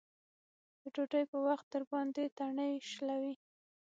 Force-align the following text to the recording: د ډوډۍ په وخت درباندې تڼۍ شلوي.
د 0.81 0.81
ډوډۍ 0.93 1.23
په 1.31 1.37
وخت 1.47 1.65
درباندې 1.73 2.23
تڼۍ 2.37 2.73
شلوي. 2.91 3.33